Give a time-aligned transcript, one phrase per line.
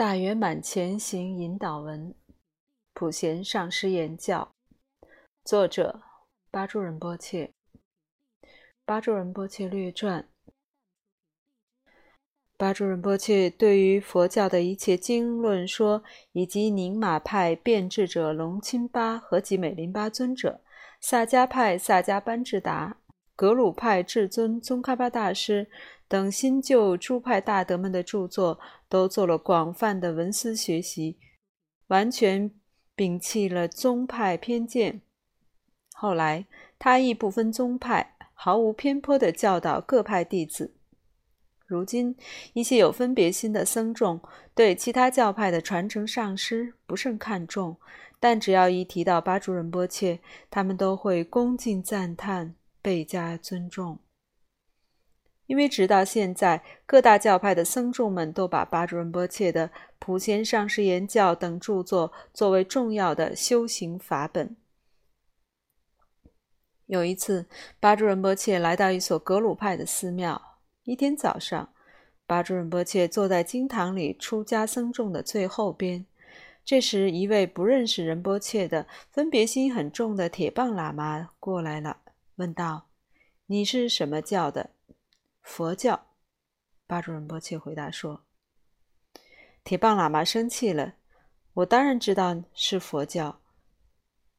[0.00, 2.14] 大圆满前行引导文，
[2.94, 4.50] 普贤上师言教，
[5.44, 6.00] 作者
[6.50, 7.52] 巴珠仁波切。
[8.86, 10.26] 巴珠仁波切略传。
[12.56, 20.62] 巴珠仁波切对于佛教的一切经论说，以及宁玛派辩智者龙钦巴和吉美林巴尊者，
[20.98, 22.96] 萨迦派萨迦班智达，
[23.40, 25.66] 格鲁派至尊宗喀巴大师。
[26.06, 31.16] 等新旧诸派大德们的著作，都做了广泛的文思学习，
[31.86, 32.50] 完全
[32.94, 35.00] 摒弃了宗派偏见。
[35.94, 36.44] 后来，
[36.78, 40.74] 他亦不分宗派，毫无偏颇地教导各派弟子。
[41.64, 42.14] 如今，
[42.52, 44.20] 一些有分别心的僧众
[44.54, 47.78] 对其他教派的传承上师不甚看重，
[48.18, 50.18] 但只要一提到巴珠仁波切，
[50.50, 53.98] 他们都会恭敬赞叹，倍加尊重。
[55.46, 64.56] 因为直到现在，各大教派的僧众们都把巴珠仁波切的《普贤上师言教》等著作作为重要的修行法本。
[66.86, 67.46] 有一次，
[67.80, 70.60] 巴珠仁波切来到一所格鲁派的寺庙。
[70.84, 71.72] 一天早上，
[72.26, 76.06] 巴珠仁波切坐在经堂里出家僧众的最后边。
[76.64, 81.96] 这时，一位不认识仁波切的、分别心很重的铁棒喇嘛过来了，
[82.40, 82.88] 问道
[83.44, 84.70] ：“你是什么教的？”
[85.44, 86.06] 佛教，
[86.86, 88.24] 巴珠仁波切回答说
[89.62, 90.94] ：“铁棒喇嘛生气了。
[91.52, 93.42] 我当然知道是佛教，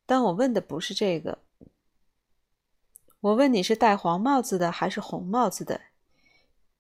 [0.08, 1.44] 但我问的不是这个。
[3.20, 5.80] 我问你是戴黄帽子的还是红帽子的？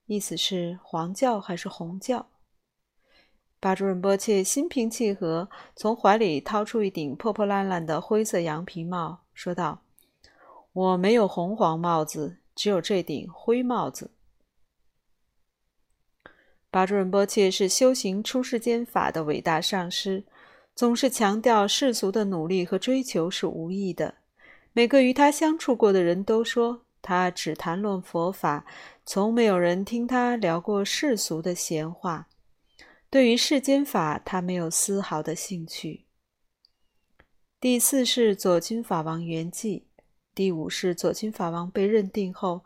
[0.07, 2.31] 意思是黄教还是红教？”
[3.61, 9.83] 巴珠仁波切心平气和，从怀里掏出一顶破破烂烂的灰色羊皮帽，说道
[10.73, 14.11] ：“我没有红黄帽子。”只有这顶灰帽子。
[16.69, 20.25] 巴珠仁波切是修行出世间法的伟大上师，
[20.75, 24.15] 总是强调世俗的努力和追求是无益的。
[24.73, 28.65] 每个与他相处过的人都说，他只谈论佛法，
[29.05, 32.27] 从没有人听他聊过世俗的闲话。
[33.09, 36.05] 对于世间法，他没有丝毫的兴趣。
[37.59, 39.83] 第四世左军法王圆寂。
[40.41, 42.65] 第五世左亲法王被认定后，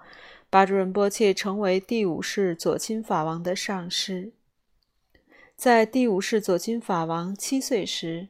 [0.50, 4.32] 巴珠仁波切成为第五世左亲法王的上师。
[5.58, 8.30] 在第五世左亲法王七岁时，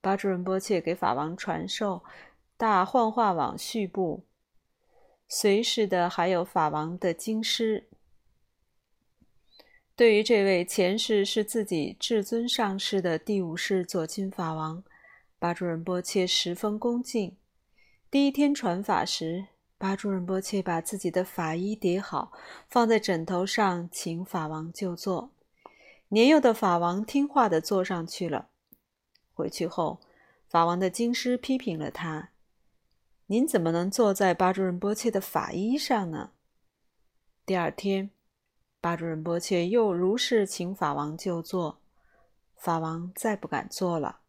[0.00, 1.96] 巴珠仁波切给法王传授
[2.56, 4.22] 《大幻化网序部》，
[5.26, 7.88] 随侍的还有法王的经师。
[9.96, 14.84] 对于这位前世是自己至尊上师的第五世左亲法王，
[15.40, 17.36] 巴珠仁波切十分恭敬。
[18.10, 22.32] 第一天传法时，巴珠仁波切把自己的法衣叠好，
[22.66, 25.30] 放在枕头上，请法王就坐。
[26.08, 28.48] 年幼的法王听话地坐上去了。
[29.34, 30.00] 回去后，
[30.48, 32.30] 法王的经师批评了他
[33.28, 36.30] ：“您怎么能坐在巴珠仁波切的法衣上呢？”
[37.44, 38.08] 第二天，
[38.80, 41.78] 巴珠仁波切又如是请法王就坐，
[42.56, 44.20] 法王再不敢坐了。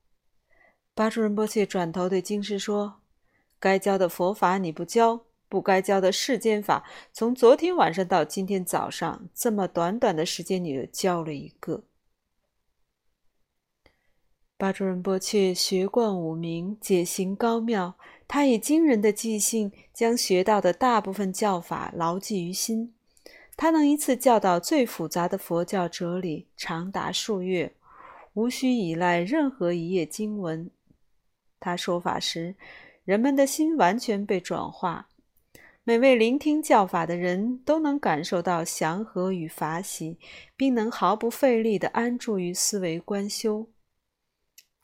[0.93, 2.98] 巴珠仁波切转头对经师说。
[3.59, 11.83] 该教的佛法你不教，不该教的世间法，从昨天晚上到今天早上这么短短的时间，你就教了一个。
[14.57, 17.95] 巴珠仁波切学贯五明，解行高妙，
[18.27, 22.93] 他以惊人的记性将学到的大部分教法牢记于心。
[23.57, 27.73] 他能一次教导最复杂的佛教哲理，长达数月，
[28.33, 30.69] 无需依赖任何一页经文。
[31.59, 32.55] 他说法时。
[33.09, 35.09] 人们的心完全被转化，
[35.83, 40.19] 每位聆听教法的人都能感受到祥和与法喜，
[40.55, 43.67] 并能毫不费力地安住于思维观修。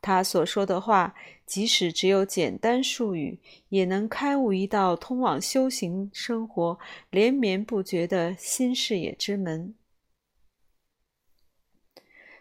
[0.02, 1.14] 他所说的话，
[1.46, 6.80] 即使只有简单术语，也能开悟一道通往修行生活
[7.12, 9.75] 连绵不绝的新视野之门。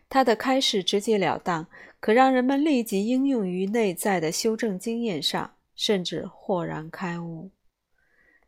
[0.08, 1.66] 他的开示直截了当，
[2.00, 5.50] 可让人们立即应用于内在的修正经验上。
[5.74, 7.50] 甚至豁然开悟。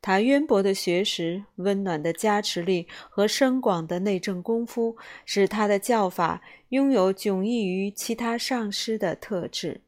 [0.02, 9.80] 他渊博的学识、温暖的加持力和深广的内证功夫，使他的教法拥有迥异于其他上师的特质。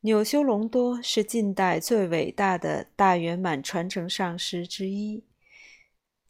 [0.00, 5.24] 纽修隆多是近代最伟大的大圆满传承上师之一，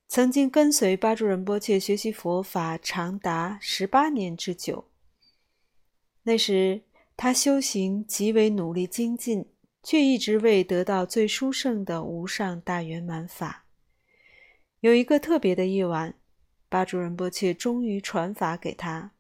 [0.06, 4.84] 曾经跟随巴珠仁波切学习佛法长达十八年之久。
[6.22, 6.82] 那时。
[7.16, 9.46] 他修行极为努力精进，
[9.82, 13.66] 却一直未得到最殊胜的无上大圆满法。
[14.80, 16.14] 有一个特别的夜晚，
[16.68, 19.12] 巴珠仁波切终于传法给他。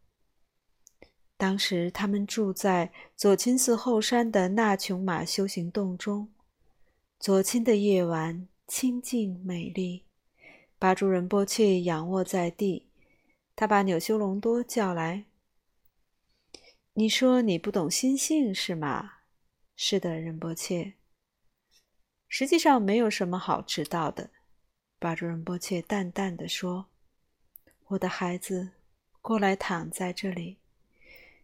[1.36, 6.28] 当时他们住在左钦寺后山的那琼玛修行洞中。
[7.18, 10.04] 左钦的夜晚清静美丽，
[10.78, 12.88] 巴珠仁波切仰卧在地。
[13.54, 15.24] 他把纽修隆多叫来
[16.94, 19.14] ：“你说你不懂心性是吗
[19.76, 20.94] ？”“是的，仁波切。
[22.28, 24.30] ”“实际上没有什么好知道的。”
[25.00, 26.86] 巴珠仁波切淡淡的说。
[27.88, 28.70] “我的孩子，
[29.20, 30.58] 过来躺在这里。”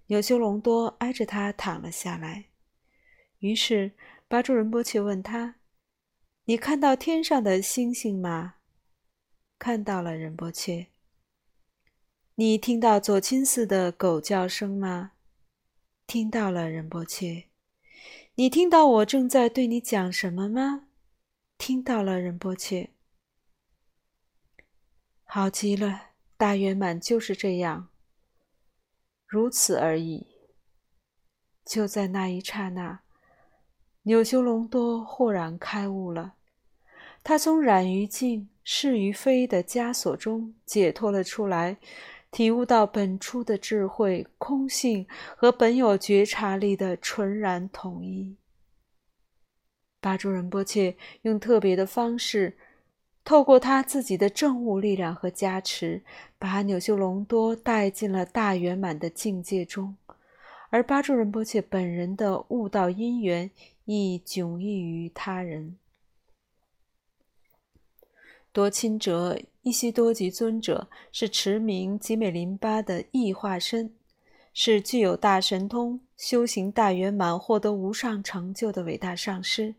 [0.08, 2.46] 纽修隆多挨着他躺了下来。
[3.40, 3.92] 于是
[4.26, 5.56] 巴珠仁波切问他
[6.44, 8.54] ：“你看到天上的星星吗
[9.58, 10.88] ？”“看到了，仁波切。
[12.36, 15.12] ”“你听到左青寺的狗叫声吗
[16.08, 17.49] ？”“听到了，仁波切。
[18.37, 20.87] ”“你听到我正在对你讲什么吗
[21.58, 22.94] ？”“听到了，仁波切。
[25.25, 27.90] ”“好极了，大圆满就是这样。”
[29.28, 30.26] 如此而已。
[31.66, 33.02] 就在那一刹那，
[34.05, 36.37] 纽修隆多豁然开悟了。
[37.22, 41.76] 他从染于净、是于非的枷锁中解脱了出来，
[42.30, 48.36] 体悟到本初的智慧、空性和本有觉察力的纯然统一。
[50.00, 52.56] 巴珠仁波切用特别的方式。
[53.25, 56.02] 透过他自己的正悟力量和加持，
[56.38, 59.94] 把纽修隆多带进了大圆满的境界中，
[60.70, 63.50] 而巴珠仁波切本人的悟道因缘
[63.84, 65.76] 亦迥异于他人。
[68.50, 69.38] 多钦哲
[69.69, 73.93] 伊西多吉尊者是驰名吉美林巴的异化身，
[74.55, 79.75] 是具有大神通、修行大圆满、获得无上成就的伟大上师。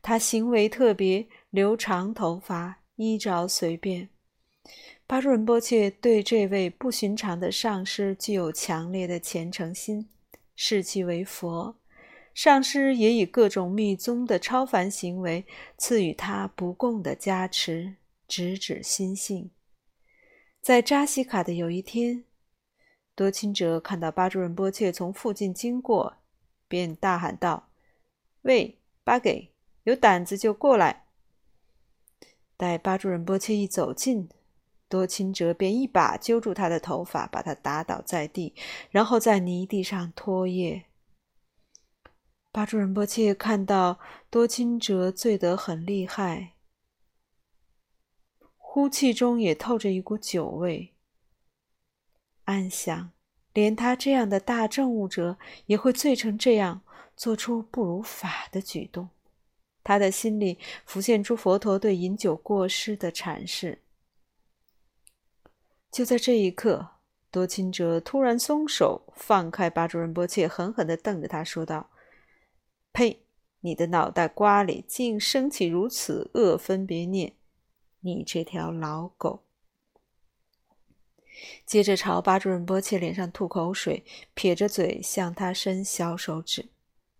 [0.00, 2.78] 他行为特别，留长头发。
[2.94, 4.10] 衣着随便，
[5.08, 10.08] 巴润波切对这位不寻常的上师具有强烈的虔诚心，
[10.54, 11.74] 视其为佛。
[12.32, 15.44] 上师也以各种密宗的超凡行为
[15.76, 17.94] 赐予他不共的加持，
[18.32, 19.50] 直指心性。
[20.62, 22.24] 在扎西卡的有一天，
[23.14, 26.16] 多钦哲看到巴珠仁波切从附近经过，
[26.66, 27.68] 便大喊道
[28.40, 29.52] ：“喂，巴给，
[29.82, 31.04] 有胆子就过来！”
[32.56, 34.30] 待巴珠仁波切一走近，
[34.88, 38.54] 多钦哲便一把揪住他的头发，把他打倒在地，
[38.90, 40.84] 然后在泥地上拖曳。
[42.50, 44.00] 巴珠仁波切看到
[44.30, 46.51] 多钦哲醉得很厉害，
[48.74, 50.94] 呼气中也透着一股酒味，
[52.44, 53.10] 暗想：
[53.52, 55.36] 连他这样的大政务者
[55.66, 56.80] 也会醉成这样，
[57.14, 59.10] 做出不如法的举动。
[59.84, 63.82] 他的心里浮现出佛陀对饮酒过失的阐释。
[65.90, 66.92] 就在这一刻，
[67.30, 71.90] 多钦哲突然松手，放开巴珠仁波切，狠狠地瞪着他说道
[72.94, 73.20] ：“呸！
[73.60, 77.34] 你的脑袋瓜里竟升起如此恶分别念，
[78.02, 79.42] 你这条老狗！”
[81.66, 84.04] 接着朝巴主任波切脸上吐口水，
[84.34, 86.68] 撇着嘴向他伸小手指，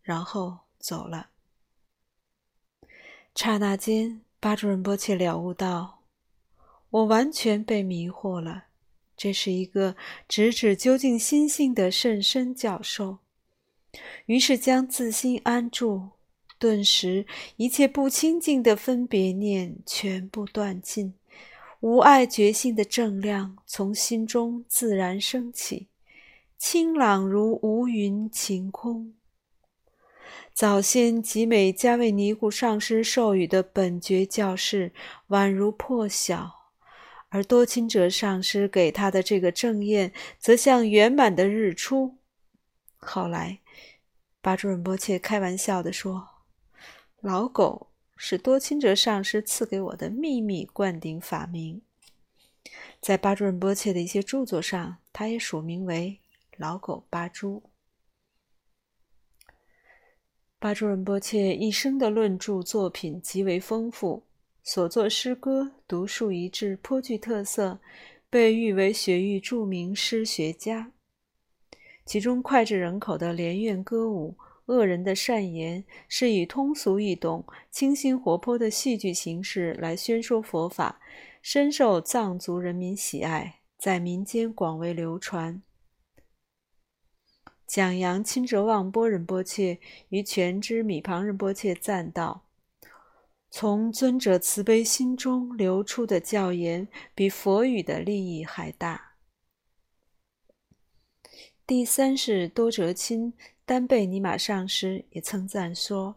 [0.03, 1.31] 然后走了。
[3.35, 6.03] 刹那间，巴主任波切了悟到，
[6.91, 8.67] 我完全被迷惑了。
[9.17, 9.97] 这是一个
[10.29, 13.19] 直指究竟心性的甚深教授。
[14.27, 16.11] 于是将自心安住，
[16.63, 17.27] 顿时
[17.57, 21.13] 一切不清净的分别念全部断尽，
[21.81, 25.89] 无爱觉性的正量从心中自然升起，
[26.57, 29.13] 清朗如无云晴空。
[30.55, 34.93] 早先吉美加为尼古上师授予的本觉教示
[35.31, 36.49] 宛如破晓，
[37.31, 42.19] 而多钦哲上师给他的这个正宴则像圆满的日出。
[42.99, 43.59] 后来，
[44.41, 46.29] 巴珠仁波切开玩笑地说
[47.23, 47.87] ：“老狗
[48.17, 51.81] 是多钦哲上师赐给我的秘密灌顶法名，
[53.01, 56.19] 在巴珠仁波切的一些著作上，他也署名为
[56.57, 57.63] 老狗巴珠。”
[60.59, 64.25] 巴珠仁波切一生的论著作品极为丰富，
[64.65, 67.79] 所作诗歌独树一帜，颇具特色，
[68.29, 70.91] 被誉为雪域著名诗学家。
[72.05, 74.35] 其中脍炙人口的《莲苑歌舞》，
[74.67, 81.01] 恶人的善言，是以通俗易懂、清新活泼的戏剧形式来宣说佛法，
[81.43, 85.63] 深受藏族人民喜爱，在民间广为流传。
[87.67, 92.47] 讲扬钦哲旺波仁波切与全知米旁仁波切赞道
[93.51, 99.15] ：“从尊者慈悲心中流出的教言，比佛语的利益还大。
[101.67, 103.33] 第三是多哲钦
[103.65, 106.17] 丹贝尼玛上师也称赞说：“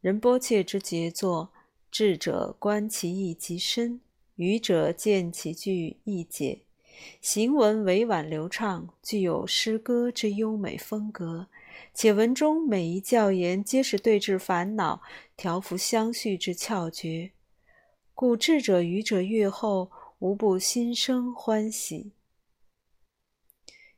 [0.00, 1.52] 仁波切之杰作，
[1.90, 4.00] 智者观其意极深，
[4.36, 6.62] 愚者见其句意解，
[7.20, 11.46] 行文委婉流畅，具有诗歌之优美风格。”
[11.94, 15.00] 且文中每一教言皆是对治烦恼、
[15.36, 17.32] 调伏相续之窍诀，
[18.14, 22.12] 故智者愚者阅后无不心生欢喜。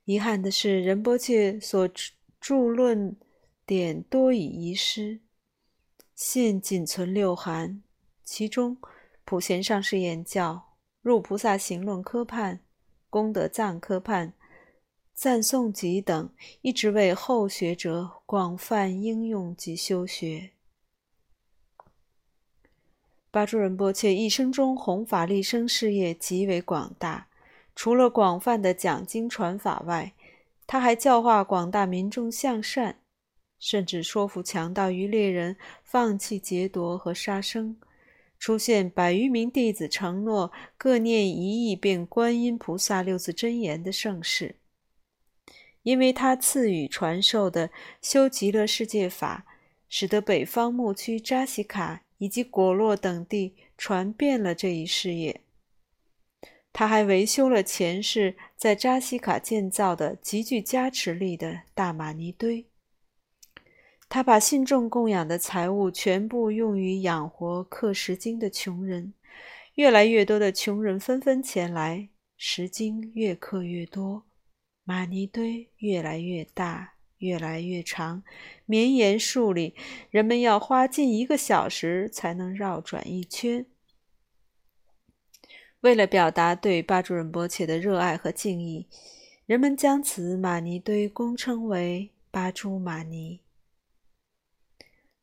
[0.04, 1.88] 遗憾的是，仁波切所
[2.42, 3.16] 著论
[3.64, 5.20] 点多已遗失，
[6.12, 7.84] 现仅存六函，
[8.24, 8.76] 其中
[9.24, 12.58] 普贤上师言教、入菩萨行论科判、
[13.08, 14.34] 功德藏科判。
[15.14, 16.30] 赞颂集等
[16.62, 20.50] 一直为后学者广泛应用及修学。
[23.30, 27.28] 巴珠仁波切一生中弘法利生事业极为广大，
[27.76, 30.12] 除了广泛的讲经传法外，
[30.72, 32.96] 他还教化广大民众向善，
[33.58, 37.76] 甚至说服强盗与猎人放弃劫夺和杀生，
[38.38, 44.56] 出现百余名弟子承诺各念一亿遍观音菩萨六字真言的盛世。
[45.82, 47.68] 因为他赐予传授的
[48.00, 49.44] 修极乐世界法，
[49.90, 55.42] 使得北方牧区扎西卡以及果洛等地传遍了这一事业。
[56.72, 62.66] 他还维修了前世在扎西卡建造的极具加持力的大玛尼堆。
[64.08, 69.14] 他把信众供养的财物全部用于养活刻石经的穷人，
[69.74, 74.24] 越来越多的穷人纷纷前来，石经越刻越多。
[74.84, 78.22] 玛尼堆越来越大，越来越长，
[78.66, 79.74] 绵延数里，
[80.10, 83.64] 人们要花近一个小时才能绕转一圈。
[85.82, 88.86] 为了表达对巴珠仁波切的热爱和敬意，
[89.46, 93.40] 人们将此玛尼堆公称为巴珠玛尼。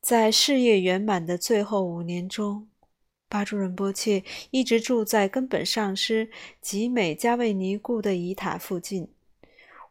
[0.01, 2.67] 在事业圆满的最后五年中，
[3.29, 9.07] 巴珠仁波切一直住在根本上师吉美加卫尼故的遗塔附近。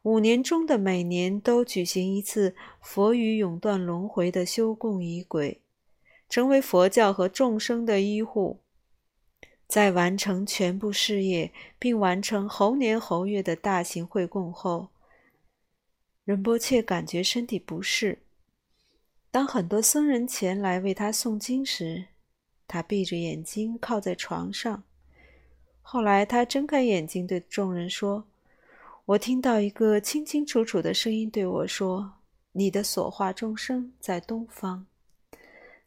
[0.02, 5.62] 五年中的每年都举行一次佛语永断轮回的修供仪轨，
[6.28, 8.60] 成为佛教和众生的医护。
[9.68, 14.88] 在完成全部事业，并完成猴年猴月的大型会供后，
[16.24, 18.18] 仁波切感觉身体不适。
[19.30, 22.06] 当很多僧人前来为他诵经时，
[22.66, 24.82] 他闭着眼睛靠在床上。
[25.82, 28.24] 后来，他睁开眼睛对众人说。
[29.04, 32.12] 我听到一个清清楚楚的声音对我说
[32.52, 34.86] ：“你的所化众生在东方。”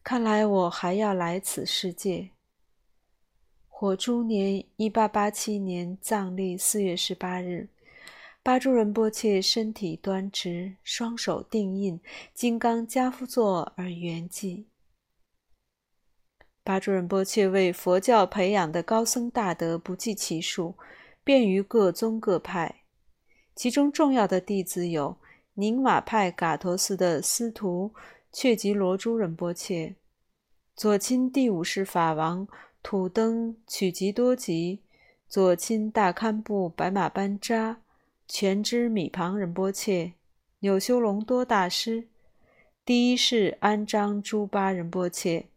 [0.03, 2.31] 看来我还要来此世界。
[3.81, 7.67] 火猪年一八八七年藏历四月十八日，
[8.43, 11.99] 巴珠仁波切身体端直，双手定印，
[12.31, 14.65] 金刚加趺坐而圆寂。
[16.63, 20.75] 巴珠仁波切为佛教培养的高僧大德不计其数，
[21.23, 22.83] 便于各宗各派。
[23.55, 25.17] 其中重要的弟子有
[25.55, 27.91] 宁玛派噶陀寺的司徒
[28.31, 29.95] 却吉罗珠仁波切、
[30.75, 32.47] 左亲第五世法王
[32.83, 34.81] 土登曲吉多吉、
[35.27, 37.81] 左亲大堪布白马班扎、
[38.27, 40.13] 全知米旁仁波切、
[40.59, 42.07] 纽修隆多大师、
[42.85, 45.47] 第一世安章朱巴仁波切、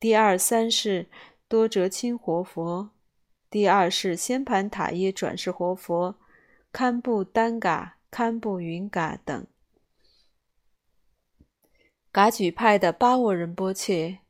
[0.00, 1.06] 第二三世
[1.48, 2.90] 多哲钦活佛、
[3.50, 6.16] 第二世仙盘塔耶转世活佛。
[6.72, 9.46] 堪布丹嘎、堪布云嘎等，
[12.10, 14.20] 噶举派的巴沃仁波切、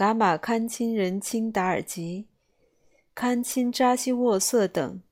[0.00, 2.26] 噶玛堪钦仁钦达尔吉、
[3.14, 5.02] 堪钦扎西沃瑟等，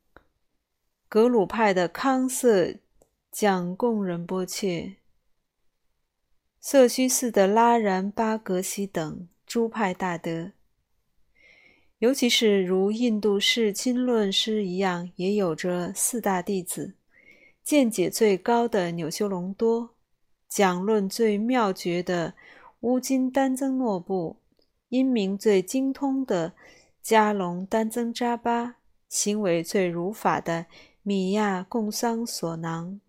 [1.11, 2.75] 格鲁派的康瑟
[3.31, 4.97] 蒋贡仁波切、
[6.59, 10.53] 色须寺的拉然巴格西等诸派大德。
[11.99, 16.95] 尤其是如印度释亲论师一样，也有着四大弟子：
[17.63, 19.91] 见解最高的纽修隆多，
[20.49, 22.33] 讲论最妙绝的
[22.81, 24.39] 乌金丹增诺布，
[24.89, 26.55] 音名最精通的
[27.03, 28.77] 加隆丹增扎巴，
[29.09, 30.67] 行为最如法的
[31.03, 33.01] 米亚贡桑索囊。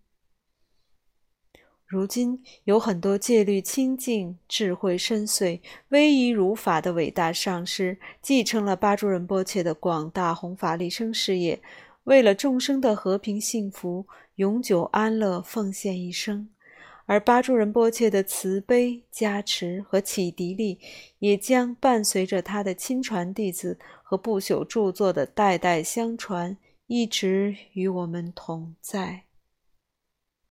[1.86, 11.60] 如今有很多戒律清净、智慧深邃、威仪如法的伟大上师，继承了巴珠仁波切的广大弘法利生事业，
[12.04, 14.06] 为了众生的和平幸福、
[14.36, 16.50] 永久安乐奉献一生，
[17.10, 20.78] 而巴珠仁波切的慈悲加持和启迪力，
[21.18, 29.24] 也将伴随着他的亲传弟子和不朽著作的代代相传，一直与我们同在。